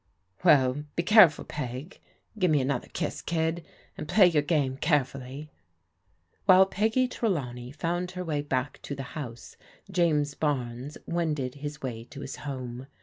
[0.43, 1.45] "Well, be careful.
[1.45, 1.99] Peg.
[2.39, 3.63] Give me another Idss, Idd,
[3.95, 5.51] and play your game carefully."
[6.45, 9.57] While Peggy Trelawney found her way back to the house,
[9.91, 12.87] James Barnes wended his way to his home.